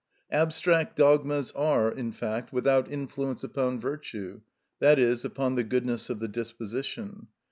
_Abstract 0.35 0.95
dogmas 0.95 1.51
are, 1.51 1.91
in 1.91 2.11
fact, 2.11 2.51
without 2.51 2.89
influence 2.91 3.43
upon 3.43 3.79
virtue, 3.79 4.41
i.e., 4.81 5.17
upon 5.23 5.53
the 5.53 5.63
goodness 5.63 6.09
of 6.09 6.17
the 6.17 6.27
disposition. 6.27 7.27